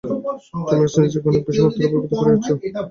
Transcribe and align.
তুমি 0.67 0.83
আজ 0.83 0.93
নিজেকে 0.97 1.27
অনেক 1.29 1.43
বেশী 1.47 1.59
মাত্রায় 1.61 1.87
অভিব্যক্ত 1.89 2.11
করিয়াছ। 2.19 2.47